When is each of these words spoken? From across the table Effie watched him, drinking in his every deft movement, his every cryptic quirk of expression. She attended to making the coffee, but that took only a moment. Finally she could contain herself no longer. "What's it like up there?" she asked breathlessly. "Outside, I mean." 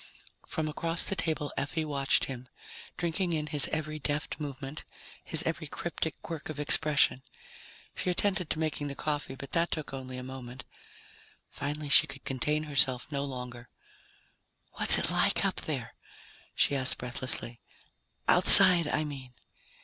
From 0.47 0.67
across 0.67 1.03
the 1.03 1.15
table 1.15 1.53
Effie 1.55 1.85
watched 1.85 2.25
him, 2.25 2.47
drinking 2.97 3.33
in 3.33 3.45
his 3.45 3.67
every 3.67 3.99
deft 3.99 4.39
movement, 4.39 4.83
his 5.23 5.43
every 5.43 5.67
cryptic 5.67 6.19
quirk 6.23 6.49
of 6.49 6.59
expression. 6.59 7.21
She 7.95 8.09
attended 8.09 8.49
to 8.49 8.57
making 8.57 8.87
the 8.87 8.95
coffee, 8.95 9.35
but 9.35 9.51
that 9.51 9.69
took 9.69 9.93
only 9.93 10.17
a 10.17 10.23
moment. 10.23 10.63
Finally 11.51 11.89
she 11.89 12.07
could 12.07 12.25
contain 12.25 12.63
herself 12.63 13.11
no 13.11 13.23
longer. 13.23 13.69
"What's 14.71 14.97
it 14.97 15.11
like 15.11 15.45
up 15.45 15.57
there?" 15.61 15.93
she 16.55 16.75
asked 16.75 16.97
breathlessly. 16.97 17.59
"Outside, 18.27 18.87
I 18.87 19.03
mean." 19.03 19.35